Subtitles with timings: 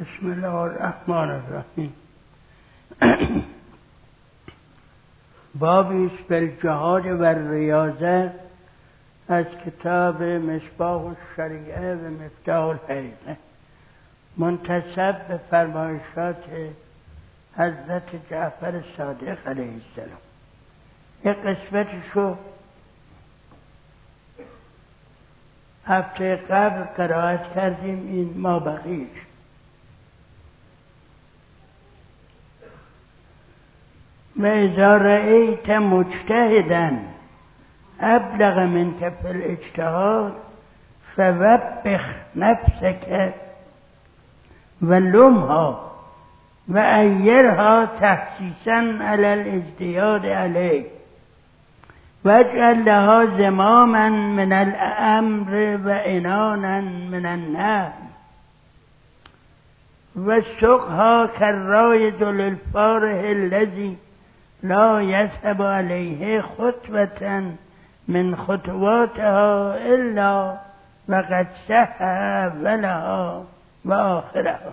[0.00, 1.92] بسم الله الرحمن الرحیم.
[5.60, 8.32] بابی است بالجهاد و ریاضه
[9.28, 13.36] از کتاب مصباح الشریعه و مفتاح الحقیقه
[14.36, 16.44] منتصب به فرمایشات
[17.56, 20.20] حضرت جعفر صادق علیه السلام.
[21.24, 22.36] یک قسمتشو
[25.86, 29.08] هفته قبل قرائت کردیم این ما بقیش
[34.44, 36.98] و اذا رأیت مجتهدا
[38.00, 40.32] ابلغ منك في الاجتهاد
[41.16, 42.04] فوبخ
[42.36, 43.34] نفسك
[44.82, 45.80] ولمها
[46.68, 50.84] وأيرها تحسيسا على الازدياد عليه
[52.24, 57.92] واجعل لها زماما من الأمر وإنانا من النهي
[60.16, 63.96] وسقها كالرايد للفارح الذي
[64.64, 67.52] لا يذهب عليه خطوة
[68.08, 70.56] من خطواتها إلا
[71.08, 73.44] وقد سهى أولها
[73.84, 74.72] وآخرها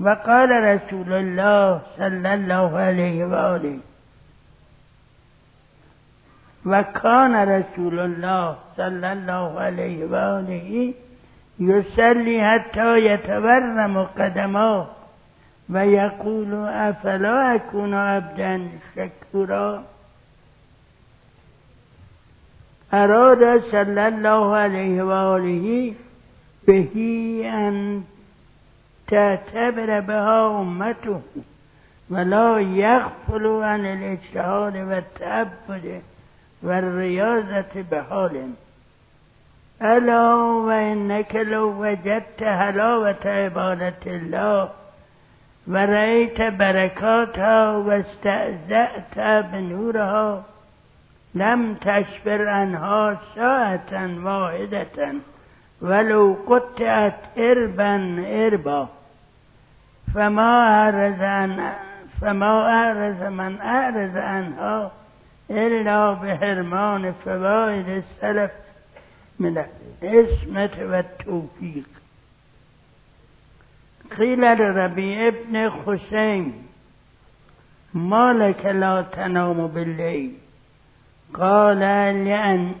[0.00, 3.78] وقال رسول الله صلى الله عليه وآله
[6.66, 10.94] وكان رسول الله صلى الله عليه وآله
[11.60, 14.86] يصلي حتى يتورم قدماه.
[15.70, 19.84] ويقول أفلا أكون عبدا شكورا
[22.94, 25.94] أراد صلى الله عليه وآله
[26.68, 26.94] به
[27.44, 28.04] أن
[29.08, 31.20] تعتبر بها أمته
[32.10, 36.02] ولا يغفل عن الاجتهاد والتعبد
[36.62, 38.50] والرياضة بحال.
[39.82, 44.70] ألا وإنك لو وجدت حلاوة عبادة الله.
[45.68, 49.18] ورأيت بركاتها واستأذأت
[49.52, 50.44] بنورها
[51.34, 55.14] لم تشبر عنها ساعة واحدة
[55.80, 58.88] ولو قطعت إربا إربا
[60.14, 61.72] فما أعرض عن
[62.20, 64.90] فما أعرض من أعرض عنها
[65.50, 68.50] إلا بحرمان فوائد السلف
[69.38, 69.64] من
[70.02, 71.88] العصمة والتوفيق.
[74.18, 76.66] قيل لربيع ابن خسيم
[77.94, 80.32] ما لك لا تنام بالليل
[81.34, 81.78] قال
[82.24, 82.74] لأن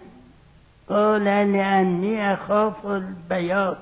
[0.88, 3.78] قال لأني أخاف البياض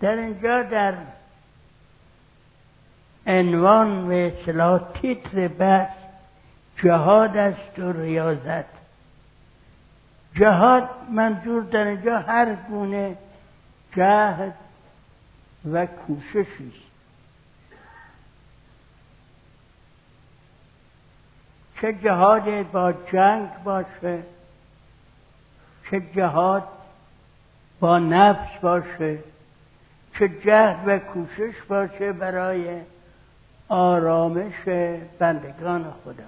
[0.00, 0.94] در اینجا در
[3.26, 5.96] عنوان و اصلاح تیتر بحث
[6.84, 8.79] جهاد است و ریاضت.
[10.34, 13.16] جهاد منظور در اینجا هر گونه
[13.96, 14.54] جهد
[15.72, 16.90] و کوششی است.
[21.80, 24.22] چه جهاد با جنگ باشه
[25.90, 26.68] چه جهاد
[27.80, 29.18] با نفس باشه
[30.18, 32.80] چه جهد و کوشش باشه برای
[33.68, 34.54] آرامش
[35.18, 36.24] بندگان خدا.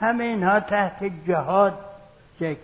[0.00, 1.89] همه اینها تحت جهاد
[2.40, 2.56] جان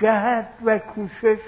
[0.00, 1.38] جهد و کوشش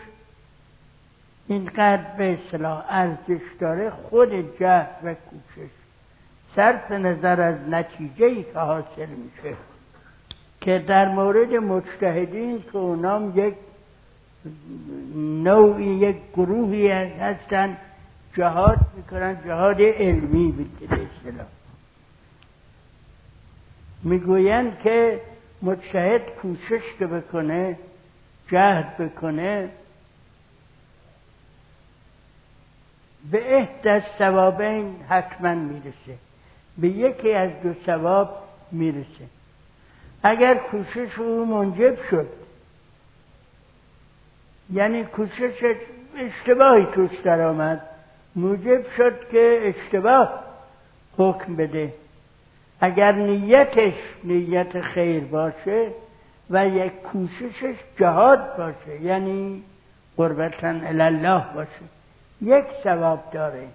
[1.49, 5.71] اینقدر به اصلاح ارزش داره خود جهد و کوشش.
[6.57, 9.57] صرف نظر از نتیجه ای که حاصل میشه.
[10.61, 13.55] که در مورد مجتهدین که اونام یک
[15.17, 17.77] نوعی یک گروهی هستن
[18.37, 21.47] جهاد می‌کنن جهاد علمی به اصطلاح.
[24.03, 25.21] می‌گویند که
[25.63, 27.79] مجتهد کوشش که بکنه
[28.51, 29.69] جهد بکنه
[33.31, 36.19] به احد از ثوابین حتما می‌رسه.
[36.79, 38.43] به یکی از دو ثواب
[38.73, 39.27] می‌رسه.
[40.23, 42.29] اگر کوشش او منجب شد
[44.73, 45.53] یعنی کوشش
[46.17, 47.90] اشتباهی توش در آمد
[48.37, 50.45] موجب شد که اشتباه
[51.19, 51.95] حکم بده.
[52.81, 53.95] اگر نیتش
[54.25, 55.89] نیت خیر باشه
[56.51, 59.63] و یک کوششش جهاد باشه یعنی
[60.17, 61.71] قربتن الله باشه
[62.43, 63.67] یک ثواب داره.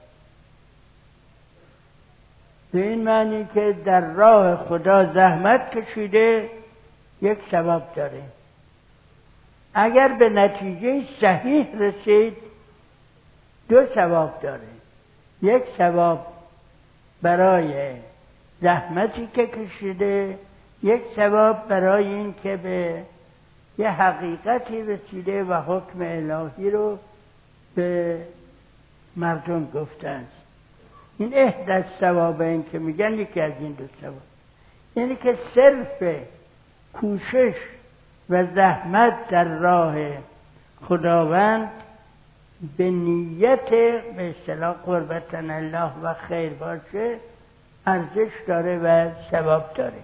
[2.72, 6.50] به این معنی که در راه خدا زحمت کشیده
[7.22, 8.22] یک ثواب داره.
[9.74, 12.38] اگر به نتیجه صحیح رسید
[13.70, 14.68] دو ثواب داره.
[15.42, 16.28] یک ثواب
[17.22, 17.96] برای
[18.62, 20.38] زحمتی که کشیده
[20.84, 23.04] یک ثواب برای این که به
[23.78, 26.98] یه حقیقتی رسیده و حکم الهی رو
[27.76, 28.20] به
[29.16, 30.28] مردم گفتند
[31.18, 34.22] این احد از ثواب این که میگن یکی از این دو ثواب.
[34.96, 36.18] یعنی که صرف
[36.94, 37.56] کوشش
[38.30, 39.96] و زحمت در راه
[40.88, 41.72] خداوند
[42.78, 43.70] به نیت
[44.16, 47.18] به اصطلاح قربتن الله و خیر باشه
[47.86, 50.04] ارزش داره و ثواب داره.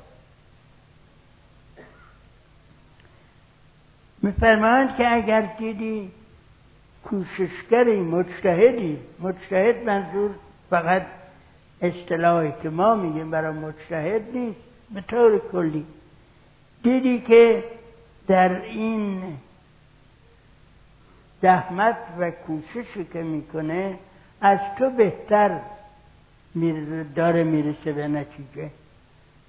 [4.23, 6.11] میفرمایند که اگر دیدی
[7.03, 10.31] کوششگری مجتهدی مجتهد منظور
[10.69, 11.05] فقط
[11.81, 14.59] اصطلاحی که ما میگیم برای مجتهد نیست
[14.93, 15.85] به طور کلی.
[16.83, 17.63] دیدی که
[18.27, 19.23] در این
[21.41, 23.97] زحمت و کوششی که می‌کنه
[24.41, 25.59] از تو بهتر
[27.15, 28.69] داره می‌رسه به نتیجه.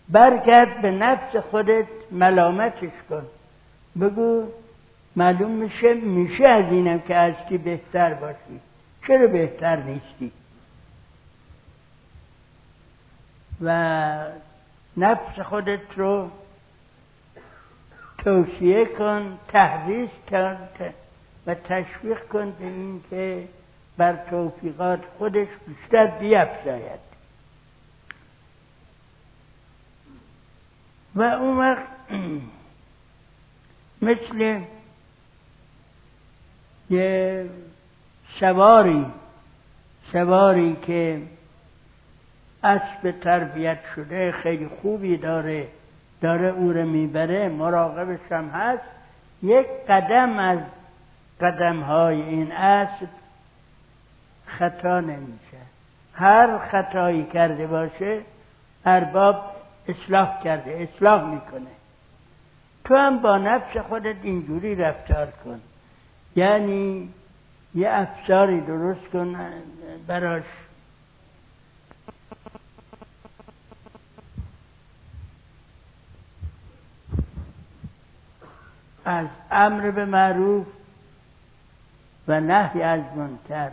[0.08, 3.26] برگرد به نفس خودت ملامتش کن.
[4.00, 4.46] بگو
[5.16, 8.60] معلوم میشه میشه از اینم که از کی بهتر باشی.
[9.06, 10.32] چرا بهتر نیستی؟
[13.62, 14.24] و
[14.96, 16.30] نفس خودت رو
[18.18, 20.56] توصیه کن تحریز کن
[21.46, 23.48] و تشویق کن به این که
[23.96, 27.00] بر توفیقات خودش بیشتر بیفزاید.
[31.14, 31.86] و اون وقت
[34.02, 34.60] مثل
[36.90, 37.46] یه
[38.40, 39.06] سواری
[40.12, 41.22] سواری که
[42.64, 45.68] اسب تربیت شده خیلی خوبی داره
[46.20, 48.82] داره او رو می‌بره مراقبش هم هست
[49.42, 50.58] یک قدم از
[51.42, 53.08] قدم های این اسب
[54.46, 55.58] خطا نمیشه.
[56.14, 58.20] هر خطایی کرده باشه
[58.84, 59.56] ارباب
[59.88, 61.70] اصلاح کرده اصلاح می‌کنه.
[62.84, 65.60] تو هم با نفس خودت اینجوری رفتار کن.
[66.36, 67.08] یعنی
[67.74, 69.36] یه افساری درست کن
[70.06, 70.44] براش.
[79.04, 80.66] از امر به معروف
[82.28, 83.70] و نهی از منکر.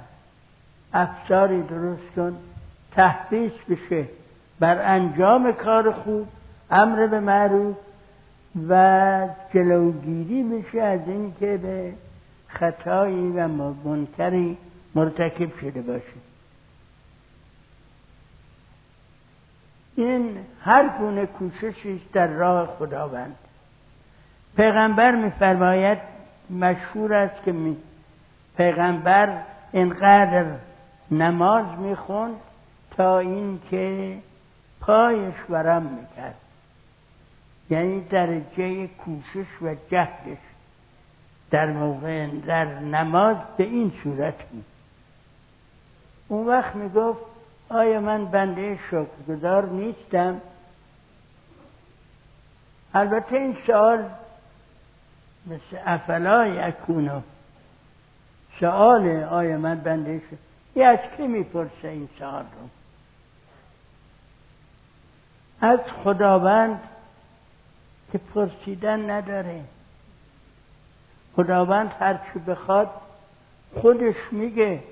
[0.94, 2.38] افساری درست کن.
[2.92, 4.06] تحبیس بشه.
[4.60, 6.28] بر انجام کار خوب
[6.72, 7.76] امر به معروف
[8.70, 11.94] و جلوگیری بشه از اینکه به
[12.48, 14.58] خطایی و منکری
[14.96, 16.20] مرتکب شده باشه.
[19.96, 23.36] این هر گونه کوششی در راه خداوند.
[24.58, 25.98] پیغمبر میفرماید
[26.50, 27.78] مشهور است که می
[28.60, 29.42] پیغمبر
[29.72, 30.46] اینقدر
[31.12, 32.36] نماز می‌خوند
[32.92, 34.18] تا اینکه
[34.82, 36.36] پایش ورم می‌کرد.
[37.70, 40.38] یعنی درجه کوشش و جهدش
[41.52, 44.66] در موقع در نماز به این صورت بود.
[46.28, 47.22] اون وقت می‌گفت
[47.70, 50.42] آیا من بنده شکرگزار نیستم؟
[52.94, 54.06] البته این سوال
[55.48, 57.22] مثل افلا یکونو
[58.60, 60.22] سوال آیا من بنده
[60.76, 62.70] یه از کی می‌پرسه این سوال رو.
[65.62, 66.82] از خداوند
[68.12, 69.62] که پرسیدن نداره.
[71.36, 72.90] خداوند هرچی بخواد
[73.82, 74.84] خودش میگه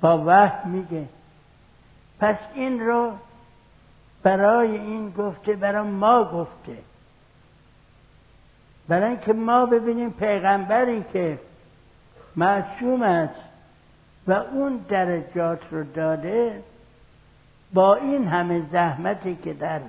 [0.00, 1.08] با وحی میگه.
[2.20, 3.12] پس این رو
[4.22, 6.76] برای این گفته برای ما گفته.
[8.88, 11.38] برای اینکه ما ببینیم پیغمبری که
[12.36, 13.40] معصوم است
[14.26, 16.62] و اون درجات رو داده
[17.72, 19.80] با این همه زحمتی که در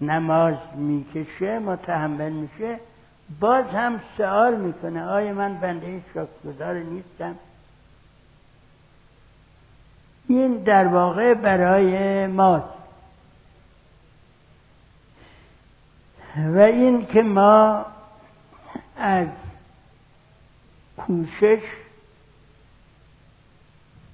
[0.00, 2.78] نماز می‌کشه متحمل میشه
[3.40, 7.34] باز هم سوال می‌کنه آیا من بنده شکرگزار نیستم؟
[10.28, 12.76] این در واقع برای ماست.
[16.36, 17.86] و این که ما
[18.98, 19.26] از
[20.96, 21.62] کوشش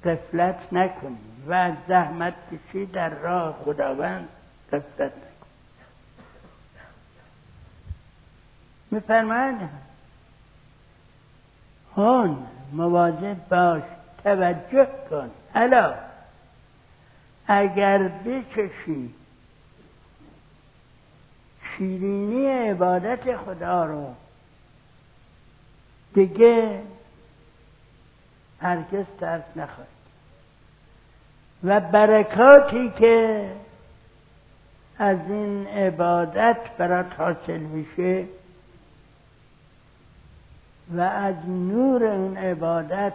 [0.04, 4.28] قفلت نکنیم و زحمت کشی در راه خداوند
[4.72, 5.32] قفلت نکنیم
[8.90, 9.68] میفرماید؟
[11.96, 13.82] هون مواظب باش
[14.24, 15.30] توجه کن.
[15.54, 15.94] الا
[17.46, 19.14] اگر بچشی
[21.76, 24.14] شیرینی عبادت خدا رو
[26.14, 26.80] دیگه
[28.60, 29.88] هرگز ترک نخواهد
[31.64, 33.48] و برکاتی که
[34.98, 38.24] از این عبادت برات حاصل میشه
[40.96, 43.12] و از نور اون عبادت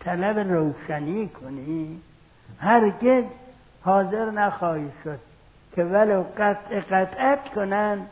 [0.00, 2.00] طلب روشنی کنی
[2.58, 3.24] هرگز
[3.82, 5.18] حاضر نخواهی شد
[5.74, 8.06] که ولو قطع قطعت کنن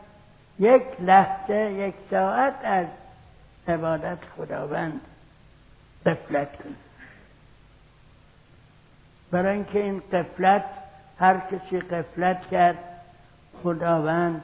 [0.61, 2.87] یک لحظه یک ساعت از
[3.67, 5.01] عبادت خداوند
[6.05, 6.75] قفلت کنی
[9.31, 10.65] برای اینکه این قفلت
[11.19, 12.77] هر کسی قفلت کرد
[13.63, 14.43] خداوند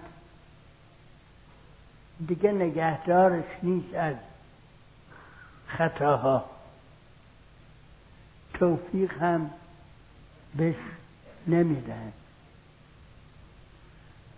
[2.27, 4.15] دیگه نگهدارش نیست از
[5.67, 6.45] خطاها.
[8.53, 9.49] توفیق هم
[10.55, 10.75] بهش
[11.47, 12.11] نمیدن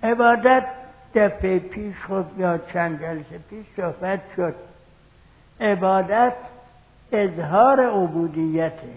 [0.04, 0.79] عبادت
[1.16, 4.56] دفعه پیش خود یا چند جلسه پیش صحبت شد.
[5.62, 6.36] عبادت
[7.12, 8.94] اظهار عبودیته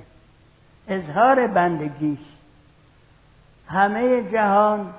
[0.88, 2.18] اظهار بندگی
[3.68, 4.94] همه جهان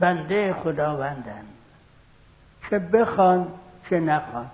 [0.00, 1.44] بنده خداوندن
[2.70, 3.48] چه بخوان
[3.90, 4.50] چه نخوان.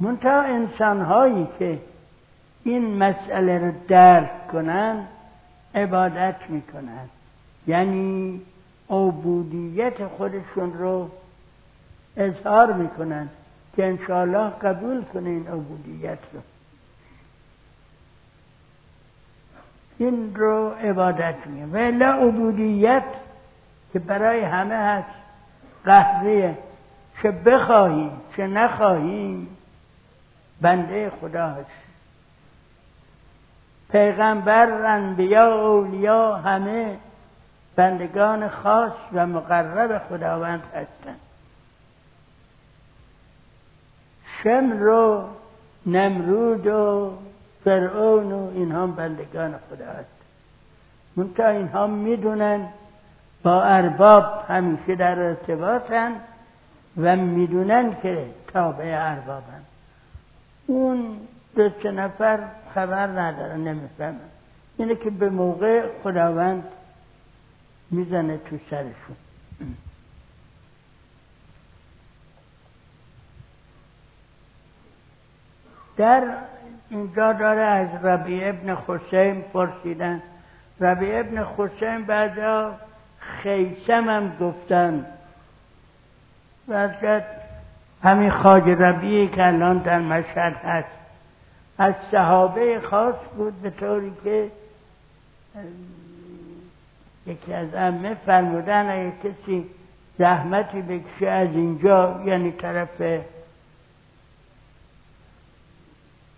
[0.00, 1.78] منتها انسان هایی که
[2.64, 5.08] این مسئله رو درک کنند
[5.74, 7.10] عبادت می‌کنند
[7.66, 8.40] یعنی
[8.90, 11.10] عبودیت خودشون رو
[12.16, 13.30] اظهار می‌کنند
[13.76, 16.40] که انشاءالله قبول کنه این عبودیت رو.
[19.98, 23.04] این رو عبادت میگه و الا عبودیت
[23.92, 25.16] که برای همه هست.
[25.84, 26.58] قهریه
[27.22, 29.48] چه بخواهیم چه نخواهیم
[30.60, 31.81] بنده خدا هست.
[33.92, 36.96] پیغمبر انبیا اولیا همه
[37.76, 41.20] بندگان خاص و مقرب خداوند هستند.
[44.42, 45.24] شم رو
[45.86, 47.12] نمرود و
[47.64, 50.22] فرعون و اینها بندگان خدا هست.
[51.16, 52.68] منتها اینها می‌دونن
[53.42, 56.12] با ارباب همیشه در ارتباطن
[56.96, 59.62] و می‌دونن که تابع اربابن.
[60.66, 61.16] اون
[61.56, 62.38] دو سه نفر
[62.74, 64.20] خبر ندارن نمی‌فهمن.
[64.76, 66.64] اینه که به موقع خداوند
[67.90, 69.16] می‌زنه تو سرشون.
[75.96, 76.22] در
[76.90, 80.22] اینجا داره از ربی ابن خسیم پرسیدن.
[80.80, 82.74] ربی ابن خسیم بعدا
[83.18, 85.06] خیسم هم گفتن.
[86.68, 86.88] و
[88.02, 91.01] همین خاج ربیعی که الان در مشهد هست.
[91.82, 94.50] از صحابه خاص بود به طوری که
[97.26, 99.66] یکی از امه فرمودن اگه کسی
[100.18, 103.22] زحمتی بکشه از اینجا یعنی طرف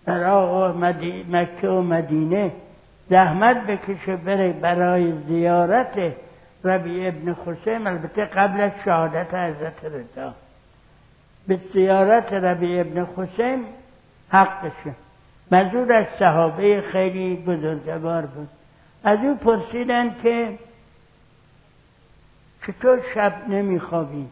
[0.07, 0.83] عراق و
[1.29, 2.51] مکه و مدینه
[3.09, 6.13] زحمت بکشه بره برای زیارت
[6.63, 10.33] ربی ابن خسیم البته قبل از شهادت حضرت رضا.
[11.47, 13.65] به زیارت ربی ابن خسیم
[14.29, 15.04] حقشه
[15.51, 18.49] منظور از صحابه خیلی بزرگوار بود.
[19.03, 20.59] از او پرسیدن که
[22.67, 24.27] چطور شب نمیخوابی؟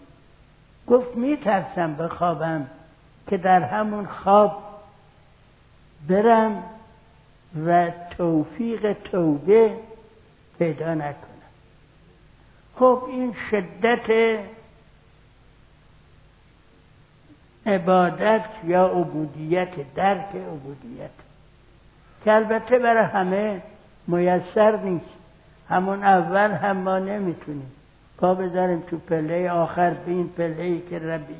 [0.87, 2.67] گفت میترسم بخوابم
[3.29, 4.63] که در همون خواب
[6.07, 6.63] برم
[7.65, 9.77] و توفیق توبه
[10.59, 11.33] پیدا نکنم.
[12.75, 14.39] خب این شدت
[17.65, 21.09] عبادت یا عبودیت درک عبودیت.
[22.23, 23.61] که البته برای همه
[24.07, 25.05] میسر نیست.
[25.69, 27.71] همون اول هم ما نمی‌تونیم.
[28.17, 31.35] پا بذاریم تو پله آخر به این پله که ربی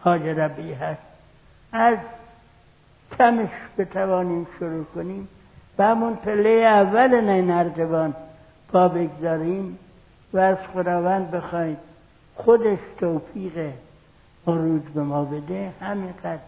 [0.00, 1.02] حاج ربی هست.
[1.72, 1.98] از
[3.18, 5.28] کمش بتوانیم شروع کنیم.
[5.78, 8.14] و همون پله اول نه نردبان
[8.72, 9.78] پا بگذاریم
[10.32, 11.78] و از خداوند بخواید
[12.34, 13.72] خودش توفیق
[14.46, 16.38] عروج به ما بده همینقدر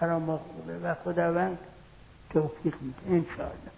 [0.00, 1.58] برای ما خوبه و خداوند
[2.30, 3.75] توفیق میده انشاءالله.